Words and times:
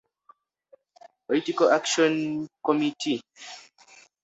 Political 1.27 1.69
Action 1.69 2.47
Committee. 2.65 3.21